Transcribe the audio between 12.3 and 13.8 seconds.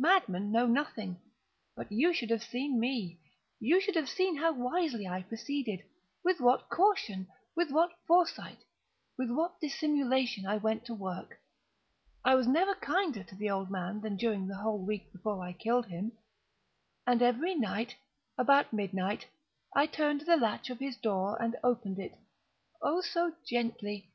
was never kinder to the old